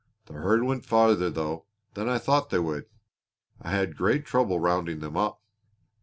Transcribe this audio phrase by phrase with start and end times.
[0.25, 2.87] The herd went farther, though, than I thought they would.
[3.61, 5.43] I had great trouble rounding them up."